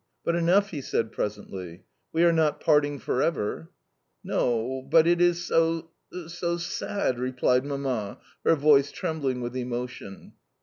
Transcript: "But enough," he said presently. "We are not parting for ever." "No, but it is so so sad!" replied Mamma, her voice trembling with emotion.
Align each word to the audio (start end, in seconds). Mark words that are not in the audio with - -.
"But 0.25 0.35
enough," 0.35 0.71
he 0.71 0.81
said 0.81 1.11
presently. 1.11 1.83
"We 2.11 2.23
are 2.23 2.33
not 2.33 2.59
parting 2.59 2.97
for 2.97 3.21
ever." 3.21 3.69
"No, 4.23 4.81
but 4.89 5.05
it 5.05 5.21
is 5.21 5.45
so 5.45 5.91
so 6.25 6.57
sad!" 6.57 7.19
replied 7.19 7.65
Mamma, 7.65 8.17
her 8.43 8.55
voice 8.55 8.89
trembling 8.91 9.41
with 9.41 9.55
emotion. 9.55 10.33